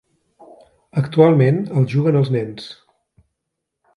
[1.01, 2.67] Actualment el juguen els nens.